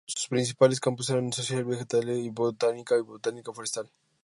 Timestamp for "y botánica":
2.97-3.53